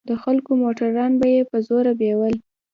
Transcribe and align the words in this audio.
د 0.09 0.11
خلکو 0.23 0.51
موټران 0.63 1.11
به 1.19 1.27
يې 1.33 1.41
په 1.49 1.57
زوره 1.67 1.93
بيول. 1.99 2.35